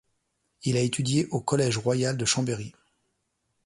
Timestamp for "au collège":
1.27-1.77